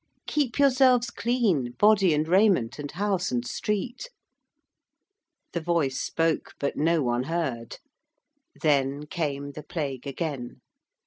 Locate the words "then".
8.59-9.05